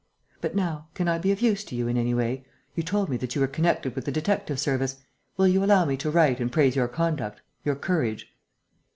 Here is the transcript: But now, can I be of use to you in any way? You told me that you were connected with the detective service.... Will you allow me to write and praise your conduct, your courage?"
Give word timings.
But 0.41 0.55
now, 0.55 0.87
can 0.95 1.07
I 1.07 1.19
be 1.19 1.31
of 1.31 1.41
use 1.43 1.63
to 1.65 1.75
you 1.75 1.87
in 1.87 1.95
any 1.95 2.15
way? 2.15 2.43
You 2.73 2.81
told 2.81 3.07
me 3.07 3.17
that 3.17 3.35
you 3.35 3.41
were 3.41 3.45
connected 3.45 3.93
with 3.93 4.05
the 4.05 4.11
detective 4.11 4.59
service.... 4.59 4.95
Will 5.37 5.47
you 5.47 5.63
allow 5.63 5.85
me 5.85 5.95
to 5.97 6.09
write 6.09 6.39
and 6.39 6.51
praise 6.51 6.75
your 6.75 6.87
conduct, 6.87 7.41
your 7.63 7.75
courage?" 7.75 8.33